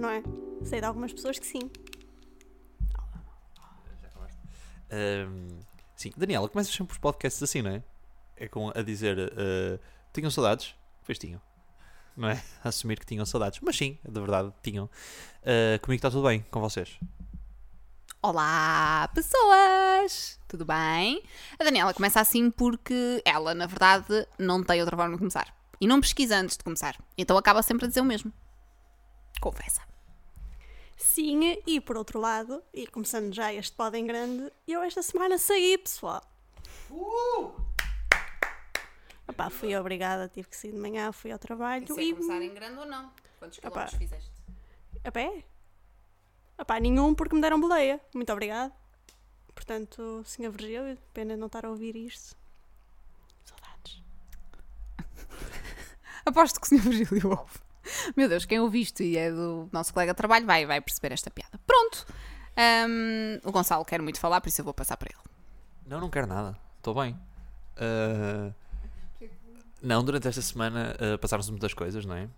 [0.00, 0.22] não é?
[0.64, 1.70] Sei de algumas pessoas que sim.
[2.90, 4.38] Já acabaste?
[4.90, 5.60] Ahm,
[5.94, 7.82] sim, Daniela, começas sempre os podcasts assim, não é?
[8.36, 9.78] É com a dizer ah,
[10.12, 10.74] tinham saudades?
[11.04, 11.40] Pois tinham.
[12.16, 12.42] Não é?
[12.64, 13.60] A assumir que tinham saudades.
[13.62, 14.88] Mas sim, de verdade, tinham.
[15.44, 16.98] Ah, comigo está tudo bem, com vocês.
[18.22, 20.38] Olá, pessoas!
[20.46, 21.22] Tudo bem?
[21.58, 25.54] A Daniela começa assim porque ela, na verdade, não tem outra forma de começar.
[25.80, 26.98] E não pesquisa antes de começar.
[27.16, 28.30] Então acaba sempre a dizer o mesmo.
[29.40, 29.89] Confessa.
[31.00, 35.38] Sim, e por outro lado, e começando já este pod em grande, eu esta semana
[35.38, 36.22] saí, pessoal.
[36.90, 37.52] Uh!
[39.26, 42.10] Opá, fui obrigada, tive que sair de manhã, fui ao trabalho e.
[42.44, 43.10] em grande ou não?
[43.38, 44.30] Quantos quilómetros fizeste?
[45.02, 45.42] A pé?
[46.58, 47.98] Opá, nenhum porque me deram boleia.
[48.14, 48.72] Muito obrigada.
[49.54, 50.50] Portanto, Sr.
[50.50, 52.36] Virgílio, pena não estar a ouvir isto.
[53.46, 54.02] Saudades.
[56.26, 56.82] Aposto que o Sr.
[56.82, 57.69] Virgílio ouve.
[58.16, 61.12] Meu Deus, quem ouve isto e é do nosso colega de trabalho vai, vai perceber
[61.12, 61.58] esta piada.
[61.66, 62.06] Pronto!
[62.56, 65.30] Ahm, o Gonçalo quer muito falar, por isso eu vou passar para ele.
[65.86, 66.56] Não, não quero nada.
[66.78, 67.18] Estou bem.
[67.76, 68.52] Ah,
[69.82, 72.28] não, durante esta semana ah, passaram-se muitas coisas, não é?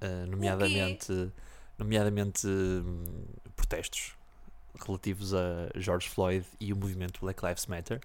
[0.00, 1.32] Ah, nomeadamente,
[1.78, 3.24] nomeadamente hum,
[3.56, 4.14] protestos
[4.86, 8.00] relativos a George Floyd e o movimento Black Lives Matter.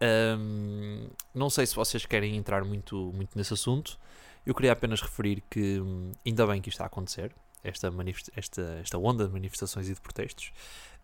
[0.00, 3.98] Ahm, não sei se vocês querem entrar muito, muito nesse assunto.
[4.44, 7.92] Eu queria apenas referir que hum, ainda bem que isto está a acontecer, esta,
[8.36, 10.52] esta, esta onda de manifestações e de protestos.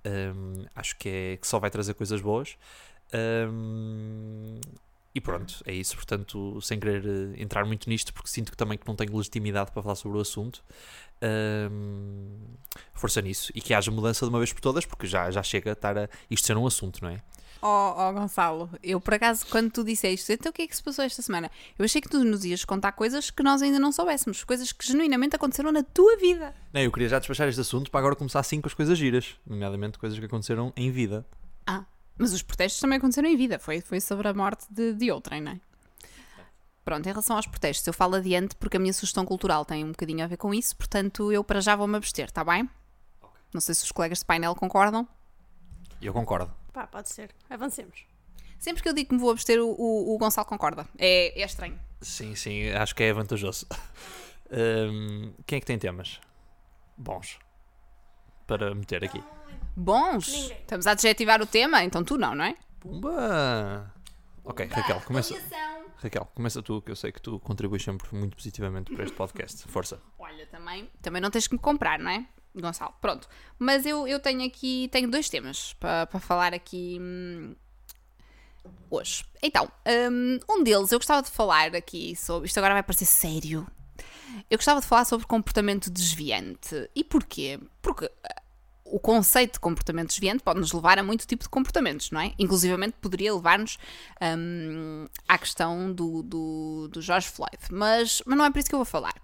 [0.05, 2.57] Ahm, acho que, é, que só vai trazer coisas boas.
[3.13, 4.61] Ahm,
[5.15, 5.97] e pronto, é isso.
[5.97, 9.73] Portanto, sem querer eh, entrar muito nisto, porque sinto que também que não tenho legitimidade
[9.73, 10.63] para falar sobre o assunto.
[12.95, 13.51] força nisso.
[13.55, 15.97] E que haja mudança de uma vez por todas, porque já, já chega a estar
[15.99, 17.23] a isto ser um assunto, não é?
[17.61, 20.83] Oh, oh, Gonçalo, eu por acaso, quando tu disseste, então o que é que se
[20.83, 21.51] passou esta semana?
[21.77, 24.87] Eu achei que tu nos ias contar coisas que nós ainda não soubéssemos, coisas que
[24.87, 26.55] genuinamente aconteceram na tua vida.
[26.73, 29.35] Não, eu queria já despachar este assunto para agora começar assim com as coisas giras,
[29.45, 31.27] nomeadamente coisas que aconteceram em vida.
[31.67, 31.85] Ah,
[32.17, 35.41] mas os protestos também aconteceram em vida, foi, foi sobre a morte de, de outrem,
[35.41, 35.61] não é?
[36.85, 39.89] Pronto, em relação aos protestos, eu falo adiante porque a minha sugestão cultural tem um
[39.89, 42.71] bocadinho a ver com isso, portanto eu para já vou-me abster, está bem?
[43.53, 45.07] Não sei se os colegas de painel concordam.
[46.01, 46.53] E eu concordo.
[46.73, 47.31] Pá, pode ser.
[47.51, 48.05] Avancemos.
[48.59, 50.87] Sempre que eu digo que me vou abster, o, o, o Gonçalo concorda.
[50.99, 51.79] É, é estranho.
[52.01, 53.67] Sim, sim, acho que é vantajoso.
[54.51, 56.21] Ahm, quem é que tem temas
[56.97, 57.39] bons
[58.47, 59.23] para meter aqui?
[59.77, 60.29] Bons?
[60.29, 60.57] Ninguém.
[60.59, 62.57] Estamos a adjetivar o tema, então tu não, não é?
[62.81, 63.93] Pumba!
[64.45, 65.35] Ok, Raquel, começa.
[65.97, 69.69] Raquel, começa tu, que eu sei que tu contribuis sempre muito positivamente para este podcast.
[69.69, 70.01] Força.
[70.19, 72.27] Olha, também, também não tens que me comprar, não é?
[72.61, 73.29] Gonçalo, pronto.
[73.59, 77.55] Mas eu, eu tenho aqui, tenho dois temas para falar aqui hum,
[78.91, 79.25] hoje.
[79.43, 79.71] Então,
[80.11, 82.47] hum, um deles eu gostava de falar aqui sobre.
[82.47, 83.67] Isto agora vai parecer sério.
[84.51, 86.89] Eu gostava de falar sobre comportamento desviante.
[86.95, 87.59] E porquê?
[87.83, 88.43] Porque ah,
[88.85, 92.33] o conceito de comportamento desviante pode nos levar a muito tipo de comportamentos, não é?
[92.39, 93.79] Inclusivamente poderia levar-nos
[94.21, 97.59] hum, à questão do, do, do George Floyd.
[97.71, 99.15] Mas, mas não é por isso que eu vou falar.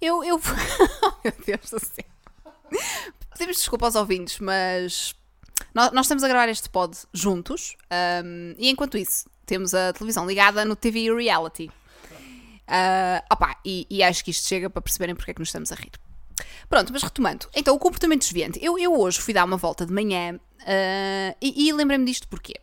[0.00, 0.22] Eu.
[0.24, 0.36] eu...
[1.02, 2.04] oh, meu Deus do céu.
[3.32, 5.14] Pedimos desculpa aos ouvintes, mas
[5.74, 7.76] nós, nós estamos a gravar este pod juntos
[8.24, 11.70] hum, e enquanto isso temos a televisão ligada no TV Reality.
[12.66, 15.72] Ah, opá, e, e acho que isto chega para perceberem porque é que nos estamos
[15.72, 15.92] a rir.
[16.68, 17.48] Pronto, mas retomando.
[17.54, 18.62] Então, o comportamento desviante.
[18.62, 22.54] Eu, eu hoje fui dar uma volta de manhã ah, e, e lembrei-me disto porquê?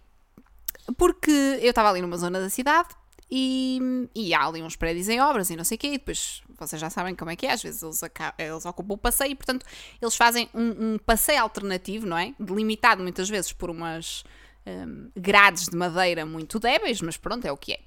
[0.98, 2.90] Porque eu estava ali numa zona da cidade
[3.38, 6.42] e, e há ali uns prédios em obras e não sei o quê, e depois
[6.58, 8.00] vocês já sabem como é que é, às vezes eles,
[8.38, 9.66] eles ocupam o passeio e, portanto,
[10.02, 12.34] eles fazem um, um passeio alternativo, não é?
[12.40, 14.24] Delimitado muitas vezes por umas
[14.66, 17.80] hum, grades de madeira muito débeis, mas pronto, é o que é.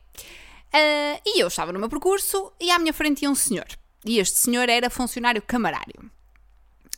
[0.70, 3.66] Ah, e eu estava no meu percurso e à minha frente ia um senhor.
[4.04, 6.10] E este senhor era funcionário camarário.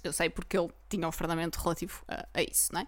[0.03, 2.87] Eu sei porque ele tinha um fardamento relativo a, a isso, não é?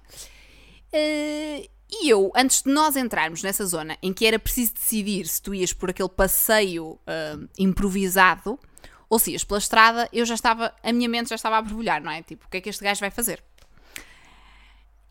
[0.92, 5.42] Eh, e eu, antes de nós entrarmos nessa zona em que era preciso decidir se
[5.42, 8.58] tu ias por aquele passeio ah, improvisado
[9.10, 12.02] ou se ias pela estrada, eu já estava, a minha mente já estava a borbulhar,
[12.02, 12.22] não é?
[12.22, 13.44] Tipo, o que é que este gajo vai fazer?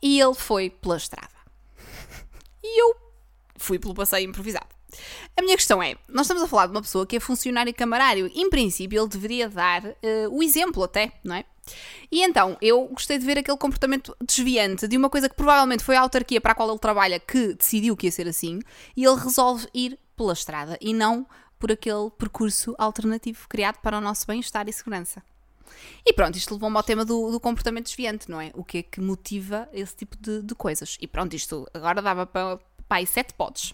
[0.02, 1.30] E ele foi pela estrada.
[2.64, 2.96] E eu
[3.58, 4.66] fui pelo passeio improvisado.
[5.38, 8.30] A minha questão é: nós estamos a falar de uma pessoa que é funcionário camarário.
[8.34, 11.46] Em princípio, ele deveria dar eh, o exemplo, até, não é?
[12.12, 15.96] E então, eu gostei de ver aquele comportamento desviante de uma coisa que provavelmente foi
[15.96, 18.60] a autarquia para a qual ele trabalha que decidiu que ia ser assim,
[18.96, 21.26] e ele resolve ir pela estrada e não
[21.60, 25.24] por aquele percurso alternativo criado para o nosso bem-estar e segurança.
[26.06, 28.52] E pronto, isto levou-me ao tema do, do comportamento desviante, não é?
[28.54, 30.98] O que é que motiva esse tipo de, de coisas.
[31.00, 32.58] E pronto, isto agora dava para,
[32.88, 33.74] para aí sete podes.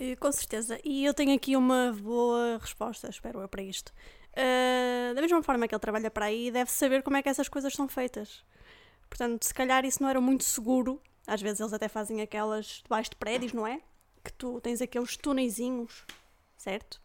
[0.00, 0.78] Eh, Com certeza.
[0.84, 3.92] E eu tenho aqui uma boa resposta, espero eu, para isto.
[4.36, 7.48] Uh, da mesma forma que ele trabalha para aí, deve saber como é que essas
[7.48, 8.44] coisas são feitas.
[9.08, 11.00] Portanto, se calhar isso não era muito seguro.
[11.26, 13.80] Às vezes eles até fazem aquelas debaixo de prédios, não é?
[14.22, 16.04] Que tu tens aqueles túneizinhos,
[16.56, 17.00] certo?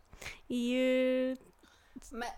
[0.49, 1.37] E.
[1.37, 1.43] Uh...
[2.11, 2.33] Mas,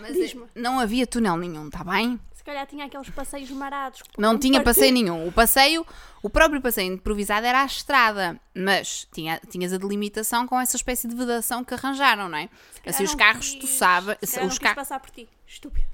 [0.00, 2.18] mas não havia túnel nenhum, está bem?
[2.34, 4.02] Se calhar tinha aqueles passeios marados.
[4.16, 5.26] Não tinha passeio nenhum.
[5.26, 5.84] O passeio,
[6.22, 11.08] o próprio passeio improvisado era a estrada, mas tinha, tinhas a delimitação com essa espécie
[11.08, 12.48] de vedação que arranjaram, não é?
[12.86, 14.16] Assim, os carros, quis, tu sabes.
[14.22, 14.76] Os carros.
[14.76, 15.28] passar por ti.
[15.46, 15.86] Estúpido.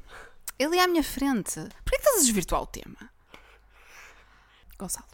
[0.58, 1.54] Ele é à minha frente.
[1.54, 3.10] Porquê que estás a desvirtuar o tema?
[4.78, 5.06] Gonçalo.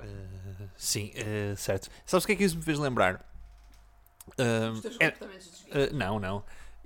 [0.00, 1.88] Uh, sim, uh, certo.
[2.04, 3.24] Sabes o que é que isso me fez lembrar?
[4.36, 6.44] Uh, Os teus é, uh, Não, não.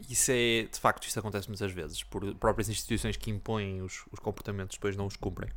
[0.08, 4.18] Isso é, de facto, isto acontece muitas vezes, por próprias instituições que impõem os, os
[4.18, 5.50] comportamentos depois não os cumprem.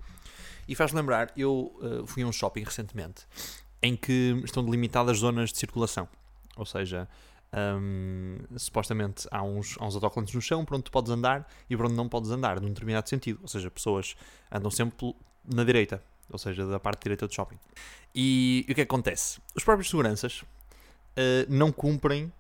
[0.67, 3.25] E faz lembrar, eu uh, fui a um shopping recentemente
[3.81, 6.07] em que estão delimitadas zonas de circulação.
[6.55, 7.07] Ou seja,
[7.55, 11.77] um, supostamente há uns, há uns autocolantes no chão para onde tu podes andar e
[11.77, 13.39] para onde não podes andar, num determinado sentido.
[13.41, 14.15] Ou seja, pessoas
[14.51, 15.15] andam sempre
[15.45, 17.59] na direita, ou seja, da parte direita do shopping.
[18.13, 19.39] E, e o que, é acontece?
[19.55, 20.45] Os próprios seguranças uh,
[21.47, 22.31] não cumprem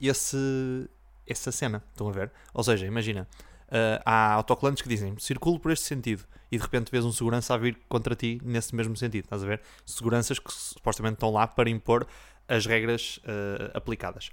[0.00, 0.88] esse,
[1.26, 1.82] essa cena.
[1.90, 2.30] Estão a ver?
[2.52, 3.28] Ou seja, imagina,
[3.68, 7.54] uh, há autocolantes que dizem circulo por este sentido e de repente vês um segurança
[7.54, 9.24] a vir contra ti nesse mesmo sentido.
[9.24, 9.60] Estás a ver?
[9.84, 12.06] Seguranças que supostamente estão lá para impor
[12.48, 14.30] as regras uh, aplicadas.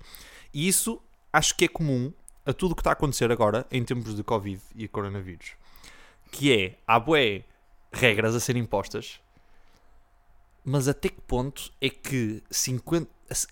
[0.53, 1.01] E isso
[1.31, 2.11] acho que é comum
[2.45, 5.53] a tudo o que está a acontecer agora em tempos de Covid e coronavírus.
[6.31, 7.43] Que é, há bué
[7.91, 9.19] regras a serem impostas,
[10.63, 13.09] mas até que ponto é que 50,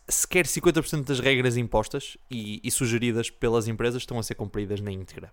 [0.08, 4.92] sequer 50% das regras impostas e, e, sugeridas pelas empresas estão a ser cumpridas na
[4.92, 5.32] íntegra?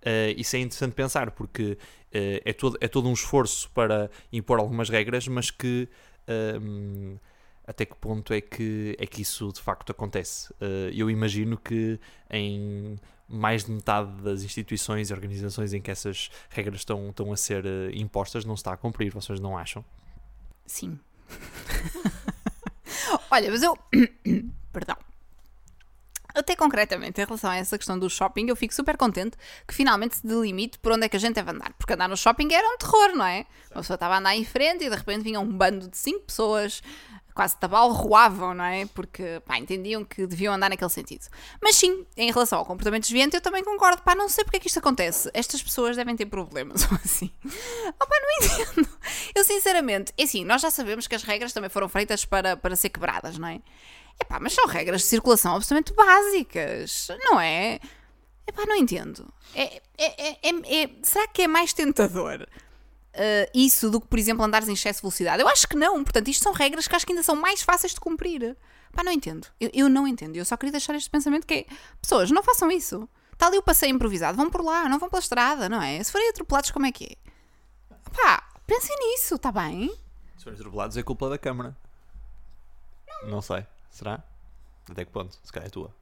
[0.00, 4.58] Uh, isso é interessante pensar, porque uh, é, todo, é todo um esforço para impor
[4.58, 5.88] algumas regras, mas que
[6.28, 7.20] uh,
[7.66, 10.50] até que ponto é que, é que isso de facto acontece?
[10.54, 12.00] Uh, eu imagino que
[12.30, 12.98] em
[13.28, 17.64] mais de metade das instituições e organizações em que essas regras estão, estão a ser
[17.94, 19.84] impostas não está a cumprir, vocês não acham?
[20.66, 20.98] Sim.
[23.30, 23.76] Olha, mas eu.
[24.72, 24.96] Perdão.
[26.34, 29.36] Até concretamente, em relação a essa questão do shopping, eu fico super contente
[29.66, 31.72] que finalmente se delimite por onde é que a gente deve andar.
[31.72, 33.46] Porque andar no shopping era um terror, não é?
[33.72, 36.20] A pessoa estava a andar em frente e de repente vinha um bando de cinco
[36.26, 36.82] pessoas
[37.34, 38.86] quase tabalroavam, não é?
[38.86, 41.26] Porque, pá, entendiam que deviam andar naquele sentido.
[41.62, 44.02] Mas sim, em relação ao comportamento desviante, eu também concordo.
[44.02, 45.30] Pá, não sei porque é que isto acontece.
[45.32, 47.30] Estas pessoas devem ter problemas ou assim.
[47.44, 48.88] Oh, pá, não entendo.
[49.34, 52.76] Eu, sinceramente, é assim, nós já sabemos que as regras também foram feitas para, para
[52.76, 53.60] ser quebradas, não é?
[54.20, 57.80] Epá, mas são regras de circulação absolutamente básicas, não é?
[58.46, 59.32] Epá, não entendo.
[59.54, 62.46] É, é, é, é, será que é mais tentador
[63.14, 65.42] uh, isso do que, por exemplo, andares em excesso de velocidade?
[65.42, 66.02] Eu acho que não.
[66.02, 68.56] Portanto, isto são regras que acho que ainda são mais fáceis de cumprir.
[68.92, 69.46] Pá, não entendo.
[69.60, 70.36] Eu, eu não entendo.
[70.36, 71.66] Eu só queria deixar este pensamento que é:
[72.00, 73.08] pessoas, não façam isso.
[73.32, 76.02] Está ali o passeio improvisado, vão por lá, não vão pela estrada, não é?
[76.02, 77.30] Se forem atropelados, como é que é?
[78.10, 79.88] Pá, pensem nisso, está bem?
[80.36, 81.74] Se forem atropelados, é culpa da câmara.
[83.08, 83.66] Não, não sei.
[83.90, 84.22] Será?
[84.90, 85.38] Até que ponto?
[85.42, 85.94] Se calhar é tua.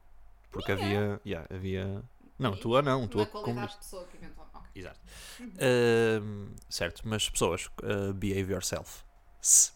[0.51, 1.21] Porque havia.
[1.25, 2.03] Yeah, havia.
[2.37, 3.07] Não, tua não.
[3.07, 3.67] Tua como.
[3.67, 4.48] pessoa que eventualmente.
[4.75, 4.99] Exato.
[5.41, 9.03] Uh, certo, mas pessoas, uh, behave yourself.
[9.41, 9.71] -se.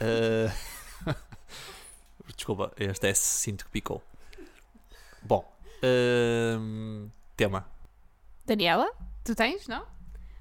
[0.00, 1.14] Uh,
[2.36, 4.02] desculpa, este S sinto que picou.
[5.22, 5.44] Bom,
[5.82, 7.68] uh, tema.
[8.46, 8.90] Daniela,
[9.24, 9.86] tu tens, não?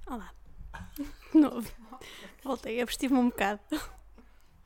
[0.06, 0.32] Olá.
[1.34, 1.70] De novo.
[2.44, 3.60] Voltei, abstive-me um bocado.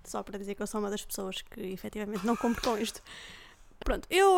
[0.03, 3.01] Só para dizer que eu sou uma das pessoas que efetivamente não compro com isto.
[3.79, 4.37] Pronto, eu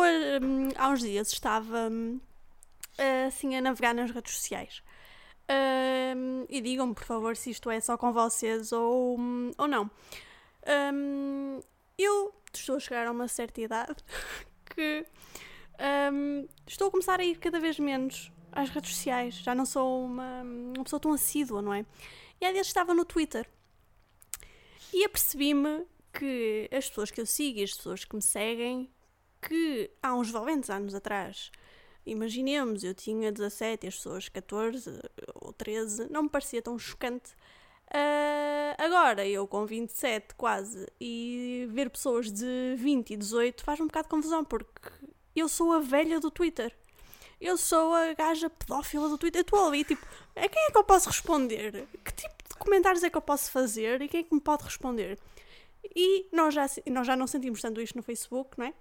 [0.76, 2.20] há uns dias estava um,
[3.26, 4.82] assim a navegar nas redes sociais.
[6.16, 9.18] Um, e digam-me, por favor, se isto é só com vocês ou,
[9.58, 9.90] ou não.
[10.92, 11.60] Um,
[11.98, 13.96] eu estou a chegar a uma certa idade
[14.74, 15.06] que
[16.12, 19.34] um, estou a começar a ir cada vez menos às redes sociais.
[19.34, 21.84] Já não sou uma, uma pessoa tão assídua, não é?
[22.40, 23.48] E há dias estava no Twitter
[24.92, 28.90] e apercebi-me que as pessoas que eu sigo e as pessoas que me seguem,
[29.42, 31.50] que há uns valentes anos atrás
[32.06, 35.00] Imaginemos, eu tinha 17 e as pessoas 14
[35.34, 37.32] ou 13, não me parecia tão chocante.
[37.88, 43.86] Uh, agora, eu com 27 quase, e ver pessoas de 20 e 18 faz um
[43.86, 44.90] bocado de confusão, porque
[45.34, 46.76] eu sou a velha do Twitter.
[47.40, 49.40] Eu sou a gaja pedófila do Twitter.
[49.40, 50.06] Eu estou ali, tipo,
[50.36, 51.86] a quem é que eu posso responder?
[52.04, 54.00] Que tipo de comentários é que eu posso fazer?
[54.00, 55.18] E quem é que me pode responder?
[55.94, 58.74] E nós já, nós já não sentimos tanto isto no Facebook, não é?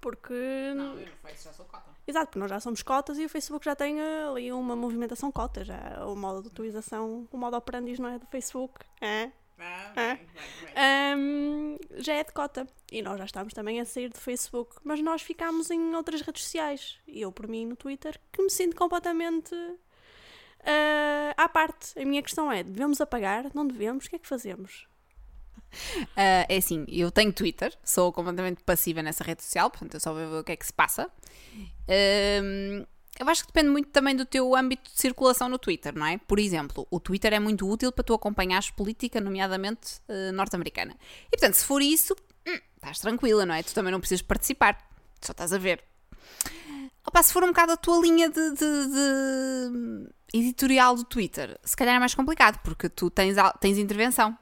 [0.00, 0.34] Porque.
[0.74, 1.97] Não, eu no Facebook já sou cota.
[2.08, 5.62] Exato, porque nós já somos cotas e o Facebook já tem ali uma movimentação cota,
[5.62, 9.30] já o modo de utilização, o modo operandi não é do Facebook, é?
[11.18, 12.66] Um, já é de cota.
[12.90, 16.44] E nós já estamos também a sair do Facebook, mas nós ficámos em outras redes
[16.44, 16.98] sociais.
[17.06, 22.00] E eu, por mim, no Twitter, que me sinto completamente uh, à parte.
[22.00, 23.50] A minha questão é: devemos apagar?
[23.52, 24.06] Não devemos?
[24.06, 24.88] O que é que fazemos?
[26.12, 30.12] Uh, é assim, eu tenho Twitter, sou completamente passiva nessa rede social, portanto eu só
[30.12, 31.10] vejo o que é que se passa.
[31.56, 32.86] Uh,
[33.18, 36.18] eu acho que depende muito também do teu âmbito de circulação no Twitter, não é?
[36.18, 40.96] Por exemplo, o Twitter é muito útil para tu acompanhares política, nomeadamente uh, norte-americana.
[41.26, 42.14] E portanto, se for isso,
[42.46, 43.62] hum, estás tranquila, não é?
[43.62, 44.78] Tu também não precisas participar,
[45.20, 45.82] só estás a ver.
[47.04, 51.76] Opa, se for um bocado a tua linha de, de, de editorial do Twitter, se
[51.76, 54.36] calhar é mais complicado, porque tu tens, tens intervenção.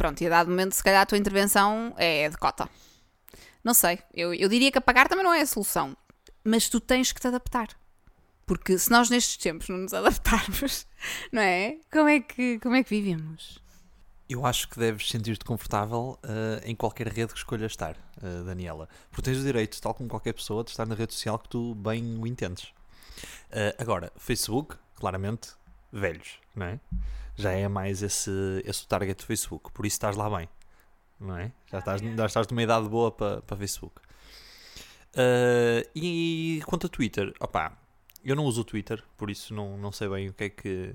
[0.00, 2.68] Pronto, e a dado momento, se calhar a tua intervenção é de cota.
[3.62, 5.94] Não sei, eu, eu diria que apagar também não é a solução
[6.44, 7.68] mas tu tens que te adaptar.
[8.46, 10.86] Porque se nós nestes tempos não nos adaptarmos,
[11.30, 11.78] não é?
[11.90, 13.60] Como é que, como é que vivemos?
[14.28, 18.88] Eu acho que deves sentir-te confortável uh, em qualquer rede que escolhas estar, uh, Daniela.
[19.10, 21.74] Porque tens o direito, tal como qualquer pessoa, de estar na rede social que tu
[21.74, 22.64] bem o entendes.
[23.50, 25.50] Uh, agora, Facebook, claramente,
[25.92, 26.80] velhos, não é?
[27.40, 28.30] Já é mais esse,
[28.64, 29.72] esse target do Facebook.
[29.72, 30.48] Por isso estás lá bem,
[31.18, 31.52] não é?
[31.66, 34.00] Já estás, já estás numa idade boa para, para Facebook.
[35.12, 37.76] Uh, e quanto a Twitter, opá,
[38.24, 40.94] eu não uso o Twitter, por isso não, não sei bem o que é que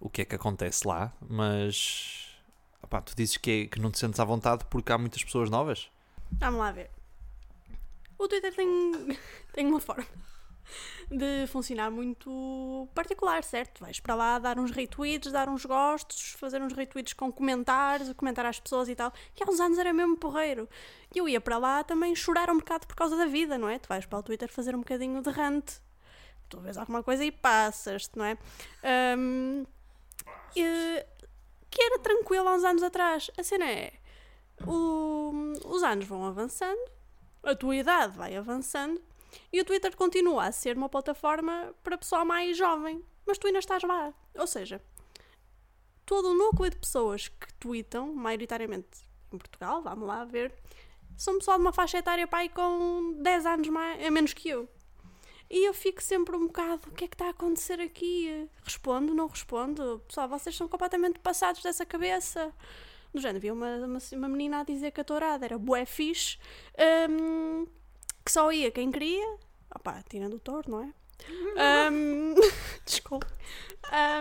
[0.00, 2.36] o que é que acontece lá, mas
[2.82, 5.48] opá, tu dizes que, é, que não te sentes à vontade porque há muitas pessoas
[5.48, 5.90] novas.
[6.32, 6.90] Vamos lá ver.
[8.18, 8.68] O Twitter tem,
[9.52, 10.06] tem uma forma
[11.10, 13.80] de funcionar muito particular, certo?
[13.80, 18.46] Vais para lá dar uns retweets, dar uns gostos, fazer uns retweets com comentários, comentar
[18.46, 19.12] às pessoas e tal.
[19.34, 20.68] Que há uns anos era mesmo porreiro.
[21.14, 23.78] E eu ia para lá também chorar um bocado por causa da vida, não é?
[23.78, 25.78] Tu vais para o Twitter fazer um bocadinho de rant.
[26.48, 28.36] Tu vês alguma coisa e passas-te, não é?
[29.16, 29.64] Um,
[30.54, 31.06] e,
[31.70, 33.30] que era tranquilo há uns anos atrás.
[33.38, 33.92] A cena é.
[34.66, 35.32] O,
[35.64, 36.90] os anos vão avançando,
[37.42, 39.02] a tua idade vai avançando
[39.52, 43.58] e o Twitter continua a ser uma plataforma para pessoal mais jovem, mas tu ainda
[43.58, 44.12] estás lá.
[44.34, 44.82] Ou seja,
[46.04, 50.52] todo o núcleo de pessoas que tweetam, maioritariamente em Portugal, vamos lá ver,
[51.16, 54.68] são pessoal de uma faixa etária pai com 10 anos mais, a menos que eu.
[55.50, 58.48] E eu fico sempre um bocado, o que é que está a acontecer aqui?
[58.64, 60.02] Respondo, não respondo?
[60.08, 62.52] Pessoal, vocês são completamente passados dessa cabeça.
[63.12, 66.38] Do género, havia uma, uma, uma menina a dizer que a tourada era bué fixe.
[67.08, 67.66] Um,
[68.24, 69.36] que só ia quem queria,
[69.74, 70.92] opá, tirando o touro, não é?
[71.90, 72.34] Um,
[72.84, 73.26] desculpe.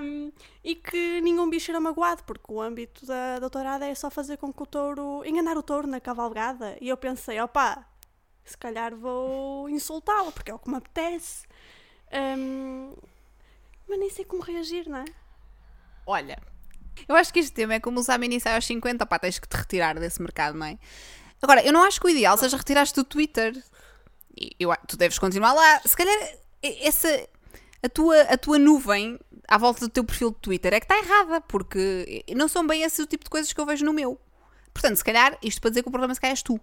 [0.01, 0.31] Um,
[0.63, 4.51] e que nenhum bicho era magoado, porque o âmbito da doutorada é só fazer com
[4.53, 5.23] que o touro.
[5.25, 6.77] enganar o touro na cavalgada.
[6.81, 7.85] E eu pensei, opá,
[8.43, 11.45] se calhar vou insultá-lo, porque é o que me apetece.
[12.37, 12.93] Um,
[13.87, 15.05] mas nem sei como reagir, não é?
[16.05, 16.37] Olha,
[17.07, 19.55] eu acho que este tema é como usar mini aos 50, pá, tens que te
[19.55, 20.77] retirar desse mercado, não é?
[21.41, 23.53] Agora, eu não acho que o ideal seja retirar-te do Twitter
[24.59, 25.81] eu, tu deves continuar lá.
[25.85, 26.15] Se calhar
[26.61, 27.27] essa
[27.83, 30.97] a tua, a tua nuvem à volta do teu perfil de Twitter é que está
[30.97, 34.19] errada, porque não são bem esse o tipo de coisas que eu vejo no meu.
[34.73, 36.59] Portanto, se calhar, isto para dizer que o problema se calhar és tu.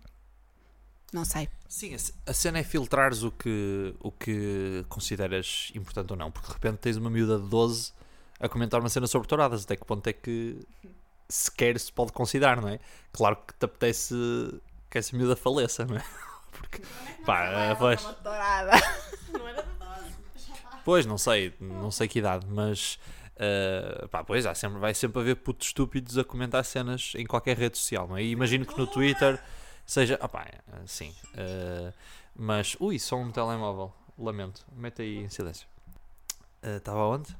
[1.12, 1.48] Não sei.
[1.68, 1.94] Sim,
[2.26, 6.78] a cena é filtrares o que, o que consideras importante ou não, porque de repente
[6.78, 7.92] tens uma miúda de 12
[8.38, 10.58] a comentar uma cena sobre touradas, até que ponto é que
[11.28, 12.80] sequer se pode considerar, não é?
[13.12, 14.14] Claro que te apetece
[14.88, 16.04] que essa miúda faleça, não é?
[16.50, 16.82] Porque,
[17.24, 18.02] pá, pois.
[19.32, 20.14] Não era de 12.
[20.84, 22.98] Pois, não sei, não sei que idade, mas.
[23.36, 27.56] Uh, pá, pois, há sempre, vai sempre haver putos estúpidos a comentar cenas em qualquer
[27.56, 28.22] rede social, não é?
[28.22, 29.40] E imagino que no Twitter
[29.86, 30.18] seja.
[30.22, 30.46] Opá,
[30.86, 31.14] sim.
[31.34, 31.92] Uh,
[32.34, 32.76] mas.
[32.80, 33.92] Ui, som no telemóvel.
[34.18, 34.66] Lamento.
[34.76, 35.66] Mete aí em silêncio.
[36.62, 37.34] Estava uh, onde?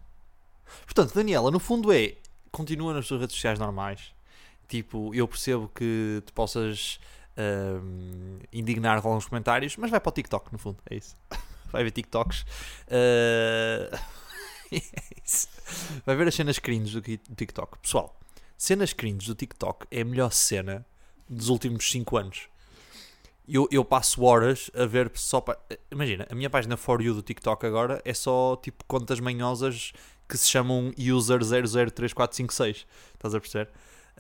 [0.85, 2.17] Portanto, Daniela, no fundo é.
[2.51, 4.13] Continua nas suas redes sociais normais.
[4.67, 6.99] Tipo, eu percebo que tu possas
[8.53, 11.17] indignar com alguns comentários, mas vai para o TikTok, no fundo, é isso.
[11.73, 12.41] Vai ver TikToks.
[12.89, 13.95] Uh,
[14.75, 14.81] é
[15.25, 15.47] isso.
[16.05, 17.79] Vai ver as cenas cringe do TikTok.
[17.79, 18.19] Pessoal,
[18.59, 20.85] cenas cringe do TikTok é a melhor cena
[21.29, 22.49] dos últimos 5 anos.
[23.49, 25.59] Eu, eu passo horas a ver só para.
[25.91, 29.93] Imagina, a minha página For You do TikTok agora é só tipo contas manhosas
[30.29, 32.87] que se chamam user 003456.
[33.15, 33.71] Estás a perceber?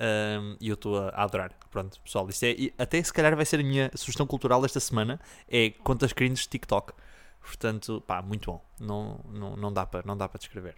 [0.00, 1.52] Um, e eu estou a, a, adorar.
[1.71, 5.21] Pronto, pessoal, isto é, até se calhar vai ser a minha sugestão cultural desta semana:
[5.47, 6.95] é contas cringes de TikTok.
[7.40, 8.64] Portanto, pá, muito bom.
[8.80, 10.76] Não, não, não dá para descrever.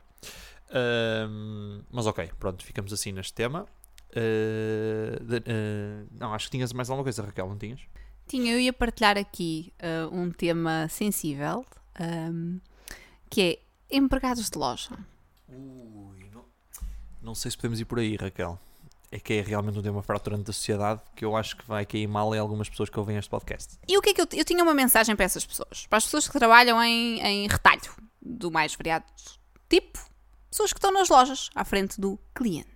[0.75, 3.67] Um, mas ok, pronto, ficamos assim neste tema.
[4.11, 7.81] Uh, de, uh, não, acho que tinhas mais alguma coisa, Raquel, não tinhas?
[8.27, 11.65] Tinha, eu ia partilhar aqui uh, um tema sensível
[12.01, 12.61] um,
[13.31, 13.61] que
[13.91, 14.91] é empregados de loja.
[15.49, 16.45] Ui, não...
[17.21, 18.59] Não sei se podemos ir por aí, Raquel.
[19.13, 22.09] É que é realmente um tema fraturante da sociedade que eu acho que vai cair
[22.09, 23.79] mal em algumas pessoas que ouvem este podcast.
[23.87, 25.87] E o que é que eu, eu tinha uma mensagem para essas pessoas?
[25.87, 29.05] Para as pessoas que trabalham em, em retalho, do mais variado
[29.69, 29.99] tipo,
[30.51, 32.69] pessoas que estão nas lojas, à frente do cliente.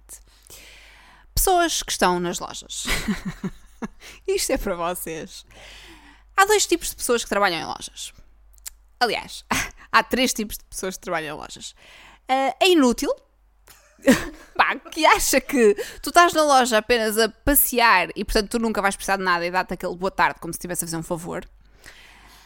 [1.35, 2.85] Pessoas que estão nas lojas.
[4.27, 5.45] Isto é para vocês.
[6.37, 8.15] Há dois tipos de pessoas que trabalham em lojas.
[8.99, 9.45] Aliás,
[9.93, 11.73] há três tipos de pessoas que trabalham em lojas.
[12.31, 13.15] Uh, é inútil.
[14.57, 18.81] Pá, que acha que tu estás na loja apenas a passear e portanto tu nunca
[18.81, 21.03] vais precisar de nada e dá-te aquele boa tarde como se estivesse a fazer um
[21.03, 21.47] favor.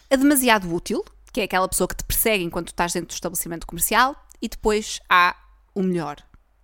[0.09, 3.15] É demasiado útil, que é aquela pessoa que te persegue enquanto tu estás dentro do
[3.15, 4.17] estabelecimento comercial.
[4.43, 5.37] E depois há
[5.75, 6.17] o melhor,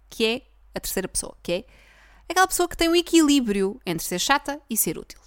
[0.09, 0.43] que é
[0.75, 1.65] a terceira pessoa, que é
[2.29, 5.21] aquela pessoa que tem um equilíbrio entre ser chata e ser útil.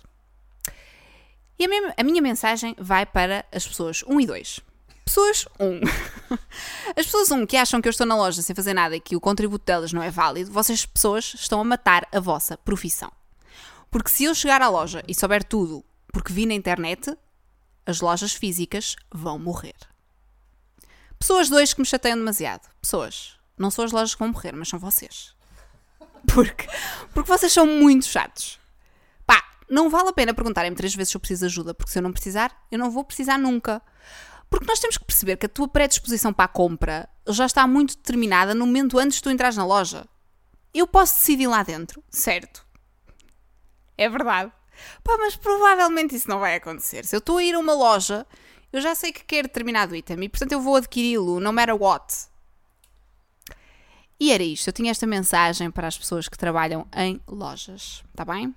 [1.58, 4.60] E a minha, a minha mensagem vai para as pessoas 1 e 2.
[5.06, 5.82] Pessoas 1.
[6.96, 9.16] As pessoas 1 que acham que eu estou na loja sem fazer nada e que
[9.16, 13.12] o contributo delas não é válido, vocês, pessoas, estão a matar a vossa profissão.
[13.90, 17.16] Porque se eu chegar à loja e souber tudo porque vi na internet,
[17.86, 19.76] as lojas físicas vão morrer.
[21.18, 22.68] Pessoas 2 que me chateiam demasiado.
[22.82, 23.38] Pessoas.
[23.58, 25.36] Não são as lojas que vão morrer, mas são vocês.
[26.34, 26.68] Porque,
[27.14, 28.60] porque vocês são muito chatos
[29.70, 32.04] não vale a pena perguntarem-me três vezes se eu preciso de ajuda, porque se eu
[32.04, 33.82] não precisar, eu não vou precisar nunca.
[34.50, 37.96] Porque nós temos que perceber que a tua predisposição para a compra já está muito
[37.96, 40.08] determinada no momento antes de tu entrares na loja.
[40.74, 42.66] Eu posso decidir lá dentro, certo?
[43.98, 44.52] É verdade.
[45.04, 47.06] Pá, mas provavelmente isso não vai acontecer.
[47.06, 48.26] Se eu estou a ir a uma loja,
[48.72, 52.30] eu já sei que quero determinado item e portanto eu vou adquiri-lo, no matter what.
[54.20, 54.68] E era isto.
[54.68, 58.04] Eu tinha esta mensagem para as pessoas que trabalham em lojas.
[58.12, 58.54] Está bem?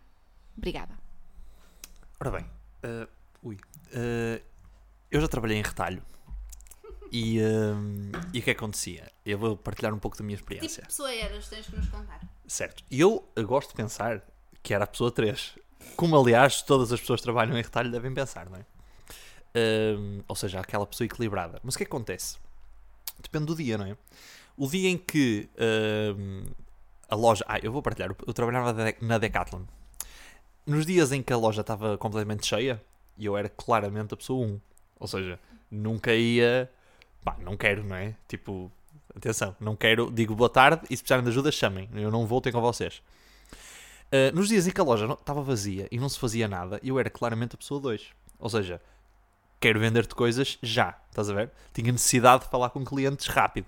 [0.56, 0.98] Obrigada.
[2.20, 2.50] Ora bem,
[2.84, 3.08] uh,
[3.42, 4.42] ui, uh,
[5.12, 6.02] eu já trabalhei em retalho
[7.10, 9.10] e, uh, e o que acontecia?
[9.24, 10.82] Eu vou partilhar um pouco da minha experiência.
[10.82, 11.48] Que tipo pessoa eras?
[11.48, 12.20] Tens que nos contar.
[12.46, 12.82] Certo.
[12.90, 14.22] E eu gosto de pensar
[14.62, 15.58] que era a pessoa 3.
[15.96, 18.64] Como, aliás, todas as pessoas que trabalham em retalho devem pensar, não é?
[20.26, 21.60] ou seja, aquela pessoa equilibrada.
[21.62, 22.38] Mas o que acontece?
[23.20, 23.96] Depende do dia, não é?
[24.56, 25.50] O dia em que
[27.08, 27.44] a loja.
[27.46, 28.16] Ah, eu vou partilhar.
[28.26, 29.64] Eu trabalhava na Decathlon
[30.66, 32.82] nos dias em que a loja estava completamente cheia,
[33.18, 34.60] eu era claramente a pessoa 1.
[34.98, 35.38] Ou seja,
[35.70, 36.70] nunca ia.
[37.24, 38.14] Pá, não quero, não é?
[38.28, 38.70] Tipo,
[39.16, 40.10] atenção, não quero.
[40.10, 41.88] Digo boa tarde e se precisarem de ajuda, chamem.
[41.94, 43.02] Eu não vou ter com vocês.
[44.12, 46.98] Uh, nos dias em que a loja estava vazia e não se fazia nada, eu
[46.98, 48.10] era claramente a pessoa 2.
[48.38, 48.80] Ou seja,
[49.58, 51.50] quero vender-te coisas já, estás a ver?
[51.72, 53.66] Tinha necessidade de falar com clientes rápido.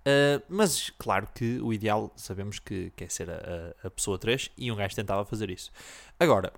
[0.00, 4.50] Uh, mas claro que o ideal sabemos que, quer é ser a, a, pessoa 3
[4.56, 5.70] e um gajo tentava fazer isso.
[6.18, 6.52] Agora,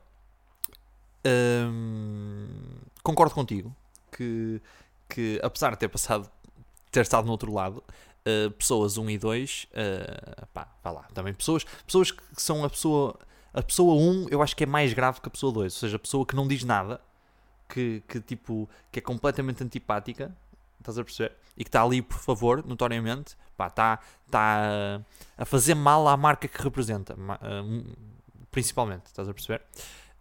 [3.03, 3.75] concordo contigo
[4.11, 4.61] que,
[5.09, 6.31] que apesar de ter passado,
[6.91, 7.83] ter estado no outro lado,
[8.27, 12.71] uh, pessoas 1 e 2, uh, pá, vá lá, também pessoas, pessoas que são a
[12.71, 13.19] pessoa,
[13.53, 15.97] a pessoa 1 eu acho que é mais grave que a pessoa 2, ou seja,
[15.97, 17.01] a pessoa que não diz nada,
[17.69, 20.35] que, que tipo, que é completamente antipática,
[20.79, 21.33] estás a perceber?
[21.57, 25.01] E que está ali, por favor, notoriamente, pá, está, está
[25.39, 27.85] a fazer mal à marca que representa, eh,
[28.51, 29.63] principalmente, estás a perceber?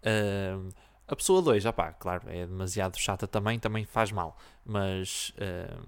[0.02, 0.70] Uh,
[1.12, 5.82] a pessoa 2, ah pá, claro, é demasiado chata também, também faz mal, mas, uh,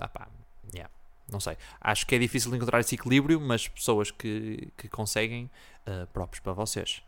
[0.00, 0.28] ah pá,
[0.74, 0.92] yeah,
[1.30, 1.56] não sei.
[1.80, 5.48] Acho que é difícil encontrar esse equilíbrio, mas pessoas que, que conseguem,
[5.86, 7.02] uh, próprios para vocês.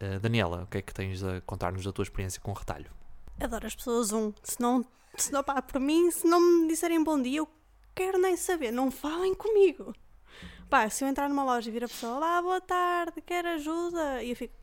[0.00, 2.90] Uh, Daniela, o que é que tens a contar-nos da tua experiência com retalho?
[3.40, 4.84] Adoro as pessoas um, se não
[5.16, 7.48] se não, pá, por mim, se não me disserem bom dia, eu
[7.94, 9.94] quero nem saber, não falem comigo.
[10.68, 14.22] Pá, se eu entrar numa loja e vir a pessoa, olá, boa tarde, quer ajuda?
[14.22, 14.54] E eu fico,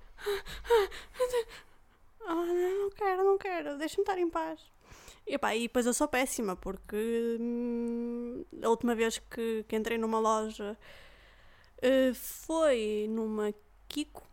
[2.25, 4.59] ah, não quero, não quero, deixa-me estar em paz.
[5.25, 9.97] E, pá, e depois eu sou péssima, porque hum, a última vez que, que entrei
[9.97, 10.77] numa loja
[11.77, 13.53] uh, foi numa
[13.89, 14.23] Kiko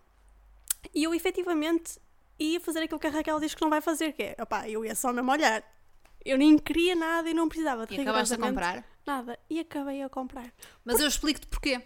[0.93, 1.99] e eu efetivamente
[2.39, 4.85] ia fazer aquilo que a Raquel diz que não vai fazer, que é, opá, eu
[4.85, 5.63] ia só mesmo olhar.
[6.25, 8.85] Eu nem queria nada e não precisava de E acabaste a comprar?
[9.07, 9.39] Nada.
[9.49, 10.51] E acabei a comprar.
[10.85, 11.03] Mas Por...
[11.03, 11.83] eu explico-te porquê.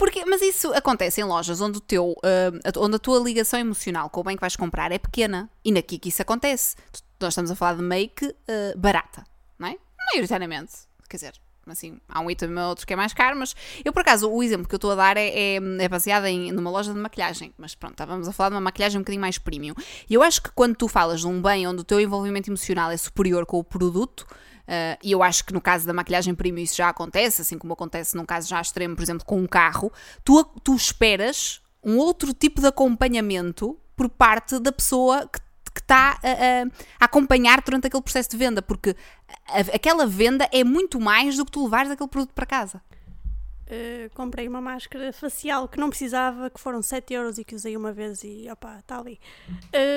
[0.00, 4.08] Porque, mas isso acontece em lojas onde, o teu, uh, onde a tua ligação emocional
[4.08, 5.50] com o bem que vais comprar é pequena.
[5.62, 6.74] E na Kik isso acontece.
[7.20, 8.34] Nós estamos a falar de make uh,
[8.78, 9.26] barata,
[9.58, 9.76] não é?
[10.10, 10.72] Maioritariamente.
[11.06, 11.32] Quer dizer,
[11.66, 14.42] assim, há um item ou outro que é mais caro, mas eu por acaso, o
[14.42, 17.52] exemplo que eu estou a dar é, é, é baseado em numa loja de maquilhagem,
[17.58, 19.74] mas pronto, estávamos a falar de uma maquilhagem um bocadinho mais premium.
[20.08, 22.90] E eu acho que quando tu falas de um bem onde o teu envolvimento emocional
[22.90, 24.26] é superior com o produto,
[24.70, 27.72] Uh, e eu acho que no caso da maquilhagem premium isso já acontece, assim como
[27.72, 32.32] acontece num caso já extremo, por exemplo, com um carro, tu, tu esperas um outro
[32.32, 36.62] tipo de acompanhamento por parte da pessoa que está a, a,
[37.00, 38.94] a, acompanhar durante aquele processo de venda, porque
[39.48, 42.80] a, aquela venda é muito mais do que tu levares aquele produto para casa.
[43.70, 47.76] Uh, comprei uma máscara facial que não precisava, que foram 7 euros e que usei
[47.76, 49.20] uma vez e opá, está ali.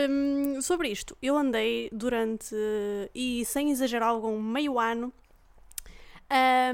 [0.07, 2.55] Um, sobre isto, eu andei durante,
[3.15, 5.11] e sem exagerar algum, meio ano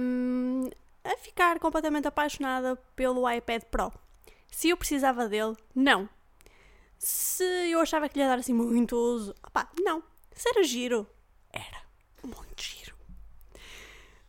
[0.01, 0.69] um,
[1.03, 3.93] a ficar completamente apaixonada pelo iPad Pro.
[4.51, 6.09] Se eu precisava dele, não.
[6.97, 10.03] Se eu achava que lhe ia dar assim muito uso, opá, não.
[10.33, 11.07] Se era giro,
[11.51, 11.81] era
[12.23, 12.95] muito giro.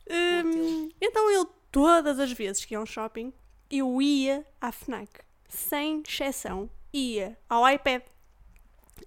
[0.09, 3.33] Um, então eu, todas as vezes que ia a um shopping,
[3.70, 5.09] eu ia à FNAC.
[5.48, 6.68] Sem exceção.
[6.92, 8.02] Ia ao iPad.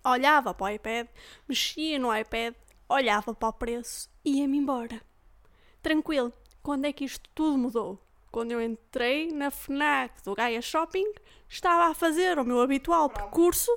[0.04, 1.08] Olhava para o iPad,
[1.48, 2.56] mexia no iPad,
[2.90, 5.02] olhava para o preço e ia-me embora.
[5.82, 6.34] Tranquilo.
[6.62, 8.00] Quando é que isto tudo mudou?
[8.32, 11.06] Quando eu entrei na FNAC do Gaia Shopping,
[11.48, 13.70] estava a fazer o meu habitual percurso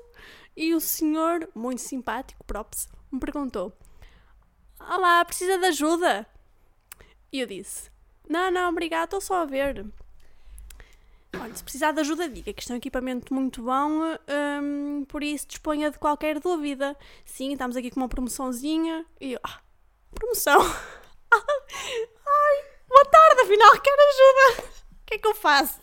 [0.56, 3.76] e o senhor, muito simpático, props, me perguntou:
[4.80, 6.26] Olá, precisa de ajuda?
[7.32, 7.90] E eu disse:
[8.28, 9.86] Não, não, obrigado, estou só a ver.
[11.40, 14.16] Olha, se precisar de ajuda, diga que isto é um equipamento muito bom,
[14.62, 16.96] um, por isso disponha de qualquer dúvida.
[17.24, 19.04] Sim, estamos aqui com uma promoçãozinha.
[19.20, 19.60] E eu, ah,
[20.14, 20.60] promoção?
[21.32, 24.68] Ai, boa tarde, afinal, quero ajuda.
[24.92, 25.80] O que é que eu faço?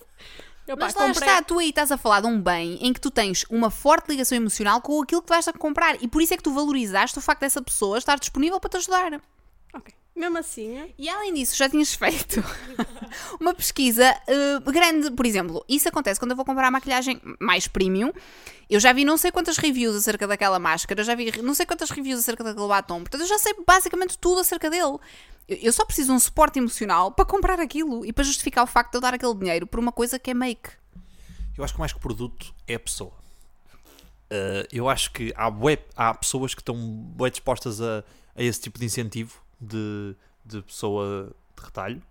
[0.66, 1.30] Eu, Mas lá comprei...
[1.30, 4.10] está, tu aí estás a falar de um bem em que tu tens uma forte
[4.10, 7.20] ligação emocional com aquilo que vais a comprar e por isso é que tu valorizaste
[7.20, 9.22] o facto dessa pessoa estar disponível para te ajudar.
[9.74, 9.94] Ok.
[10.16, 10.94] Mesmo assim.
[10.96, 12.44] E além disso, já tinhas feito
[13.42, 15.66] uma pesquisa uh, grande, por exemplo.
[15.68, 18.14] Isso acontece quando eu vou comprar a maquilhagem mais premium.
[18.70, 21.90] Eu já vi não sei quantas reviews acerca daquela máscara, já vi não sei quantas
[21.90, 23.00] reviews acerca daquele batom.
[23.00, 24.98] Portanto, eu já sei basicamente tudo acerca dele.
[25.48, 28.92] Eu só preciso de um suporte emocional para comprar aquilo e para justificar o facto
[28.92, 30.70] de eu dar aquele dinheiro por uma coisa que é make.
[31.58, 33.14] Eu acho que mais que produto é a pessoa.
[34.32, 38.04] Uh, eu acho que há, web, há pessoas que estão bem dispostas a,
[38.36, 42.02] a esse tipo de incentivo de, de pessoa de retalho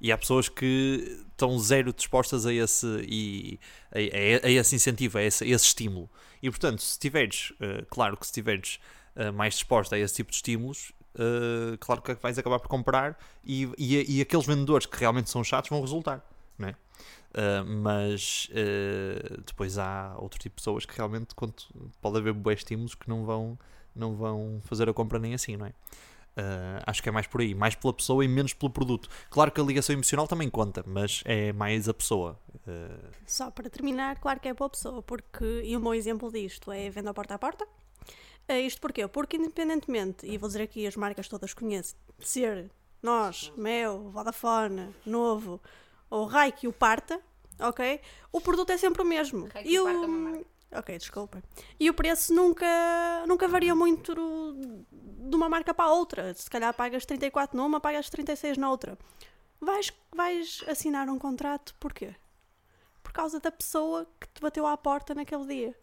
[0.00, 3.58] e há pessoas que estão zero dispostas a esse, e,
[3.90, 6.08] a, a, a esse incentivo, a esse, a esse, estímulo.
[6.42, 8.78] E portanto, se tiveres, uh, claro que se tiveres
[9.16, 13.18] uh, mais disposta a esse tipo de estímulos, uh, claro que vais acabar por comprar
[13.44, 16.24] e, e, e, aqueles vendedores que realmente são chatos vão resultar,
[16.56, 16.74] não é?
[17.82, 18.48] mas
[19.46, 21.34] depois há outro tipo de pessoas que realmente
[22.00, 23.58] pode haver bons estímulos que não vão,
[23.94, 25.72] não vão fazer a compra nem assim, não é?
[26.38, 29.08] Uh, acho que é mais por aí, mais pela pessoa e menos pelo produto.
[29.28, 32.38] Claro que a ligação emocional também conta, mas é mais a pessoa.
[32.58, 33.10] Uh...
[33.26, 36.88] Só para terminar, claro que é pela pessoa, porque, e um bom exemplo disto é
[36.90, 37.66] venda porta a porta.
[38.48, 39.08] Uh, isto porquê?
[39.08, 42.70] Porque independentemente, e vou dizer aqui as marcas todas conheço, ser
[43.02, 45.60] nós, Mel, Vodafone, Novo,
[46.08, 47.20] ou Raik e o Parta,
[47.58, 48.00] ok?
[48.30, 49.48] O produto é sempre o mesmo.
[49.64, 49.84] e o...
[49.84, 51.42] Parta é Ok, desculpa.
[51.80, 52.66] E o preço nunca,
[53.26, 54.14] nunca varia muito
[54.92, 56.34] de uma marca para a outra.
[56.34, 58.98] Se calhar pagas 34 numa, pagas 36 na outra.
[59.60, 62.14] Vais, vais assinar um contrato porquê?
[63.02, 65.74] Por causa da pessoa que te bateu à porta naquele dia.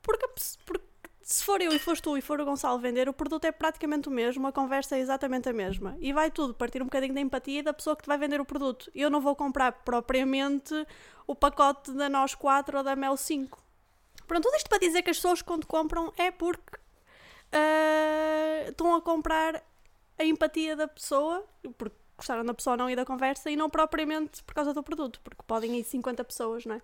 [0.00, 0.26] Porque,
[0.64, 0.86] porque
[1.20, 4.08] se for eu e foste tu e for o Gonçalo vender, o produto é praticamente
[4.08, 5.96] o mesmo, a conversa é exatamente a mesma.
[5.98, 8.44] E vai tudo partir um bocadinho da empatia da pessoa que te vai vender o
[8.44, 8.90] produto.
[8.94, 10.72] Eu não vou comprar propriamente
[11.26, 13.63] o pacote da Nós 4 ou da Mel 5
[14.26, 16.76] Pronto, tudo isto para dizer que as pessoas quando compram é porque
[17.54, 19.62] uh, estão a comprar
[20.18, 21.44] a empatia da pessoa,
[21.76, 25.20] porque gostaram da pessoa não e da conversa, e não propriamente por causa do produto,
[25.22, 26.82] porque podem ir 50 pessoas, não é?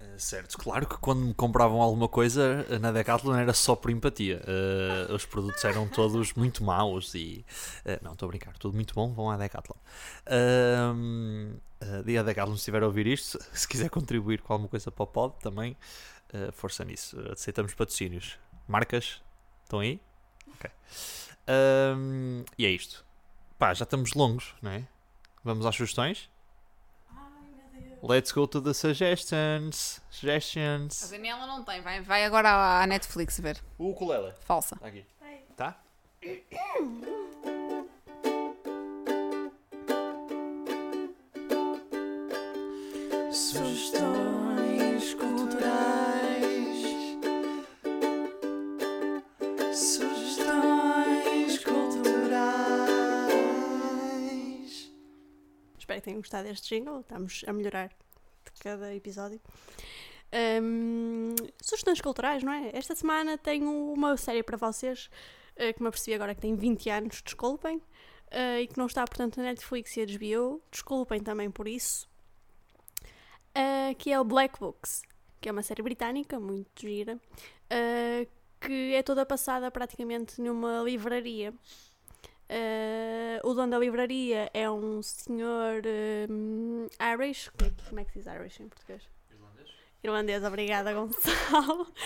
[0.00, 4.42] Uh, certo, claro que quando me compravam alguma coisa na Decathlon era só por empatia.
[4.42, 7.44] Uh, os produtos eram todos muito maus e.
[7.86, 9.78] Uh, não, estou a brincar, tudo muito bom, vão à Decathlon.
[10.26, 14.90] Uh, uh, a Decathlon, se estiver a ouvir isto, se quiser contribuir com alguma coisa
[14.90, 15.76] para o pod também,
[16.34, 17.18] uh, força nisso.
[17.30, 18.38] Aceitamos patrocínios.
[18.66, 19.22] Marcas?
[19.62, 20.00] Estão aí?
[20.54, 20.70] Ok.
[21.96, 23.04] Um, e é isto.
[23.58, 24.86] Pá, já estamos longos, não é?
[25.42, 26.30] Vamos às sugestões?
[28.02, 30.02] Let's go to the suggestions.
[30.10, 31.04] Suggestions.
[31.04, 33.62] A Daniela não tem, vai, vai agora à Netflix ver.
[33.78, 34.34] O ukulele.
[34.40, 34.78] Falsa.
[34.82, 35.06] Aqui.
[35.56, 35.80] Tá?
[43.32, 44.53] Sugestões
[56.04, 57.00] tenham gostado deste jingle.
[57.00, 59.40] Estamos a melhorar de cada episódio.
[60.62, 62.70] Um, sugestões culturais, não é?
[62.72, 65.08] Esta semana tenho uma série para vocês
[65.56, 69.04] uh, que me apercebi agora que tem 20 anos, desculpem, uh, e que não está,
[69.04, 70.60] portanto, na Netflix e a HBO.
[70.70, 72.08] Desculpem também por isso,
[73.56, 75.02] uh, que é o Black Books,
[75.40, 77.20] que é uma série britânica muito gira,
[78.60, 81.54] que é toda passada praticamente numa livraria.
[82.50, 85.82] Uh, o dono da livraria é um senhor
[86.30, 87.48] um, Irish.
[87.50, 89.02] Como é, que- como é que se diz Irish em português?
[90.02, 91.86] Irlandês, obrigada, Gonçalo.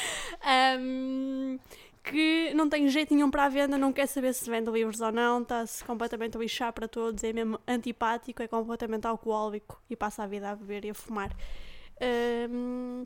[0.81, 1.59] Um,
[2.05, 5.12] que não tem jeito nenhum para a venda, não quer saber se vende livros ou
[5.12, 10.22] não, está-se completamente a lixar para todos, é mesmo antipático, é completamente alcoólico e passa
[10.22, 11.37] a vida a beber e a fumar.
[12.51, 13.05] Um,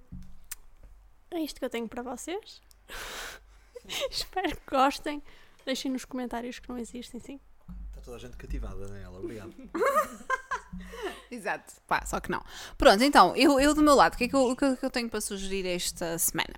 [1.30, 2.60] é isto que eu tenho para vocês.
[4.10, 5.22] Espero que gostem.
[5.64, 7.40] Deixem nos comentários que não existem, sim.
[7.88, 9.18] Está toda a gente cativada, Daniela.
[9.18, 9.52] Obrigado.
[11.30, 12.42] Exato, pá, só que não.
[12.76, 14.76] Pronto, então, eu, eu do meu lado, o que, é que eu, o que é
[14.76, 16.54] que eu tenho para sugerir esta semana?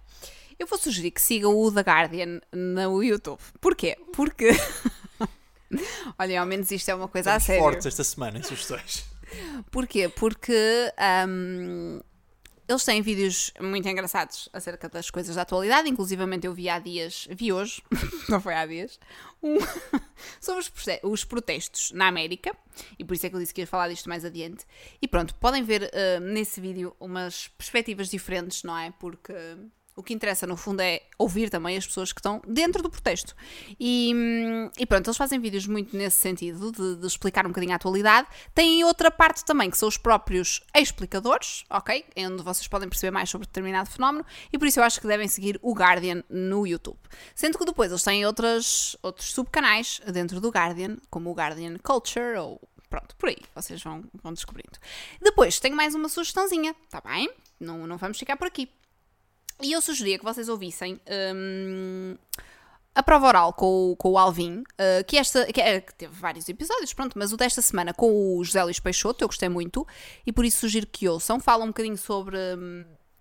[0.58, 3.40] Eu vou sugerir que sigam o The Guardian no YouTube.
[3.60, 3.96] Porquê?
[4.12, 4.50] Porque.
[6.18, 7.62] Olha, ao menos isto é uma coisa a Estamos sério.
[7.62, 9.04] fortes esta semana em sugestões.
[9.70, 10.08] Porquê?
[10.08, 10.92] Porque
[11.28, 12.00] hum,
[12.66, 15.88] eles têm vídeos muito engraçados acerca das coisas da atualidade.
[15.88, 17.82] Inclusivamente eu vi há dias, vi hoje,
[18.28, 18.98] não foi há dias,
[19.42, 19.56] um,
[20.40, 20.64] sobre
[21.02, 22.56] os, protestos na América.
[22.98, 24.64] E por isso é que eu disse que ia falar disto mais adiante.
[25.00, 28.92] E pronto, podem ver hum, nesse vídeo umas perspectivas diferentes, não é?
[28.98, 29.32] Porque
[29.96, 33.34] o que interessa no fundo é ouvir também as pessoas que estão dentro do protesto.
[33.78, 37.72] E, hum, e pronto, eles fazem vídeos muito nesse sentido, de, de explicar um bocadinho
[37.72, 38.26] a atualidade.
[38.54, 42.04] Tem outra parte também, que são os próprios explicadores, ok?
[42.16, 44.24] Em Onde vocês podem perceber mais sobre determinado fenómeno.
[44.52, 46.98] E por isso eu acho que devem seguir o Guardian no YouTube.
[47.34, 52.36] Sendo que depois eles têm outras, outros subcanais dentro do Guardian, como o Guardian Culture
[52.38, 54.78] ou Pronto, por aí, vocês vão, vão descobrindo.
[55.20, 57.28] Depois, tenho mais uma sugestãozinha, tá bem?
[57.58, 58.70] Não, não vamos ficar por aqui.
[59.62, 61.00] E eu sugeria que vocês ouvissem
[61.34, 62.16] hum,
[62.94, 66.48] a prova oral com, com o Alvin, uh, que, esta, que, é- que teve vários
[66.48, 69.86] episódios, pronto, mas o desta semana com o José Luís Peixoto, eu gostei muito,
[70.26, 71.40] e por isso sugiro que ouçam.
[71.40, 72.36] Fala um bocadinho sobre.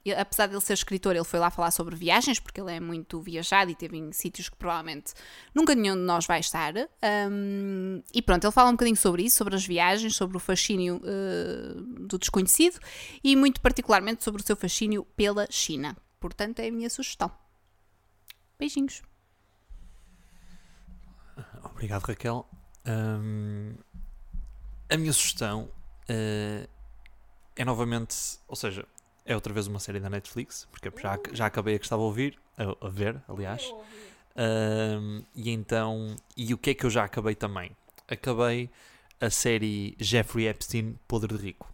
[0.05, 2.79] e- apesar de ele ser escritor, ele foi lá falar sobre viagens, porque ele é
[2.79, 5.13] muito viajado e teve em sítios que provavelmente
[5.55, 6.73] nunca nenhum de nós vai estar.
[7.31, 10.97] Hum, e pronto, ele fala um bocadinho sobre isso, sobre as viagens, sobre o fascínio
[10.97, 12.77] uh, do desconhecido
[13.23, 15.95] e muito particularmente sobre o seu fascínio pela China.
[16.23, 17.29] Portanto, é a minha sugestão.
[18.57, 19.03] Beijinhos.
[21.65, 22.47] Obrigado, Raquel.
[22.87, 23.75] Hum,
[24.89, 25.69] a minha sugestão
[26.07, 26.65] eh,
[27.57, 28.87] é novamente, ou seja,
[29.25, 32.05] é outra vez uma série da Netflix, porque já, já acabei a que estava a
[32.05, 33.69] ouvir, a, a ver, aliás.
[34.37, 37.75] Hum, e então, e o que é que eu já acabei também?
[38.07, 38.69] Acabei
[39.19, 41.73] a série Jeffrey Epstein Podre de Rico.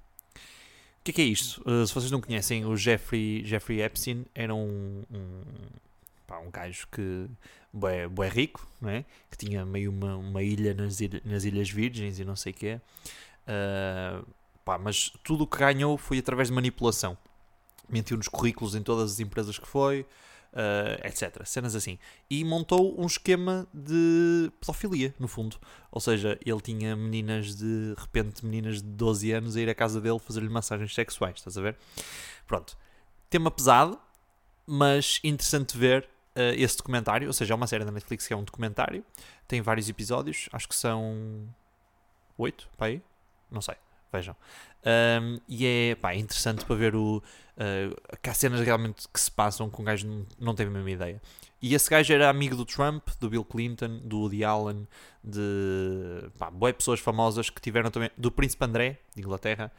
[1.09, 1.59] Que é que é isto?
[1.67, 5.41] Uh, se vocês não conhecem, o Jeffrey, Jeffrey Epstein era um, um,
[6.27, 7.25] pá, um gajo que
[7.73, 9.03] bué, bué rico, não é?
[9.31, 12.55] que tinha meio uma, uma ilha nas, ilha- nas Ilhas Virgens e não sei o
[12.55, 12.79] quê.
[13.47, 14.23] Uh,
[14.63, 17.17] pá, mas tudo o que ganhou foi através de manipulação.
[17.89, 20.05] Mentiu nos currículos em todas as empresas que foi,
[20.53, 21.45] uh, etc.
[21.45, 21.97] Cenas assim.
[22.29, 25.57] E montou um esquema de pedofilia, no fundo.
[25.91, 29.75] Ou seja, ele tinha meninas de, de repente, meninas de 12 anos a ir à
[29.75, 31.77] casa dele fazer-lhe massagens sexuais, estás a ver?
[32.47, 32.77] Pronto.
[33.29, 33.99] Tema pesado,
[34.65, 36.03] mas interessante ver
[36.35, 37.27] uh, esse documentário.
[37.27, 39.03] Ou seja, é uma série da Netflix que é um documentário.
[39.47, 41.47] Tem vários episódios, acho que são
[42.37, 43.01] 8, para?
[43.51, 43.75] Não sei,
[44.11, 44.35] vejam.
[44.85, 47.17] Um, e é, pá, interessante para ver o,
[47.57, 50.69] uh, que há cenas realmente que se passam com um gajo que não, não teve
[50.69, 51.21] a mesma ideia.
[51.61, 54.87] E esse gajo era amigo do Trump, do Bill Clinton, do Woody Allen,
[55.21, 59.69] de pá, boé pessoas famosas que tiveram também, do Príncipe André, de Inglaterra,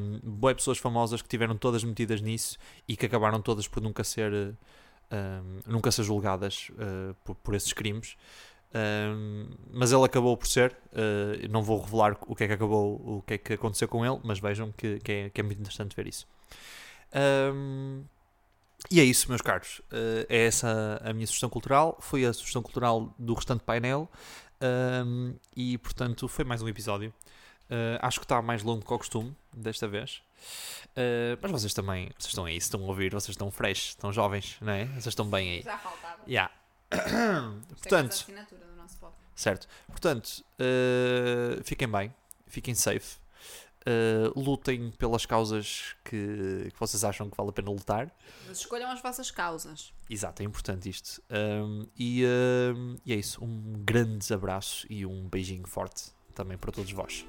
[0.00, 4.02] um, boé pessoas famosas que tiveram todas metidas nisso e que acabaram todas por nunca
[4.02, 8.16] ser, um, nunca ser julgadas uh, por, por esses crimes.
[8.74, 12.94] Um, mas ele acabou por ser, uh, não vou revelar o que é que acabou,
[12.96, 15.60] o que é que aconteceu com ele, mas vejam que, que, é, que é muito
[15.60, 16.26] interessante ver isso.
[17.54, 18.04] Um,
[18.90, 19.80] e é isso, meus caros.
[19.90, 21.98] Uh, é essa a minha sugestão cultural.
[22.00, 24.08] Foi a sugestão cultural do restante painel.
[24.62, 27.12] Um, e portanto, foi mais um episódio.
[27.70, 30.22] Uh, acho que está mais longo que o costume, desta vez.
[30.90, 34.12] Uh, mas vocês também vocês estão aí, se estão a ouvir, vocês estão fresh, estão
[34.12, 34.86] jovens, não é?
[34.86, 35.62] Vocês estão bem aí.
[35.62, 36.22] Já faltava.
[36.26, 36.52] Yeah.
[37.68, 39.12] Portanto, do.
[39.34, 39.68] Certo.
[39.86, 42.12] Portanto, uh, fiquem bem,
[42.46, 43.18] fiquem safe,
[43.86, 48.10] uh, lutem pelas causas que, que vocês acham que vale a pena lutar.
[48.46, 49.92] Mas escolham as vossas causas.
[50.10, 51.22] Exato, é importante isto.
[51.30, 52.24] Um, e,
[52.74, 53.44] um, e é isso.
[53.44, 57.24] Um grande abraço e um beijinho forte também para todos vós.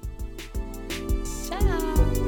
[1.46, 2.19] Tchau!